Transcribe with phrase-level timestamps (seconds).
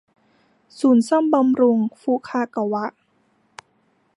[0.79, 2.85] ศูนย์ซ่อมบำรุงฟุคะกะวะ